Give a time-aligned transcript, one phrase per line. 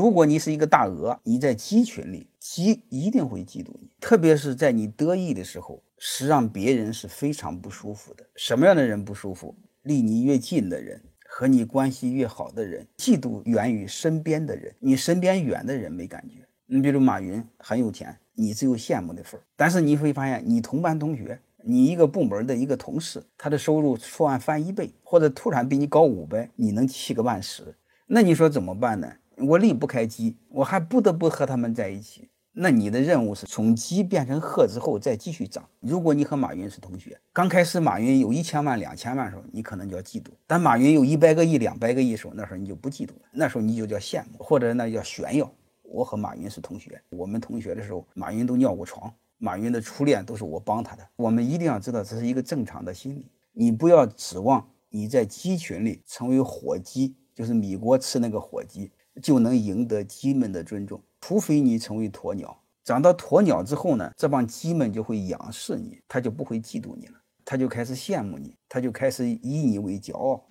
[0.00, 8.24] 如果你是一个大鹅，你在鸡群里，鸡一定会嫉妒你，特别是在你得意的时候，是让别人是非常不舒服的。
[8.36, 9.56] 什么样的人不舒服？
[9.82, 16.46] 离你越近的人，和你关系越好的人，嫉妒源于身边的人，你身边远的人没感觉。
[16.66, 19.42] 你比如马云很有钱，你只有羡慕的份儿。
[19.56, 21.40] 但是你会发现，你同班同学。
[21.64, 27.74] 你一个部门的一个同事，他的收入突然翻一倍，或者突然比你高五倍，你能气个半死。
[28.06, 29.12] 那你说怎么办呢？
[29.40, 32.28] 我离不开鸡，我还不得不和他们在一起。
[32.52, 35.64] 那你的任务是从鸡变成鹤之后再继续涨。
[35.78, 45.48] 如果你和马云是同学，刚开始马云有一千万、两千万的时候，你可能就要嫉妒；但马云有一百个亿、两百个亿的时候，那时候你就不嫉妒了，那时候你就叫羡慕，或者那叫炫耀。
[45.82, 49.12] 我和马云是同学，我们同学的时候，马云都尿过床。
[49.38, 53.30] 马云的初恋都是我帮他的，我们一定要知道这是一个正常的心理。
[53.52, 58.90] 你不要指望你在鸡群里成为火鸡，就是米国吃那个火鸡，
[59.22, 61.02] 就能赢得鸡们的尊重。
[61.20, 70.44] 除非你成为鸵鸟，长到鸵鸟之后呢，这帮鸡们就会仰视你，他就不会嫉妒你了，他就开始羡慕你，他就开始以你为骄傲。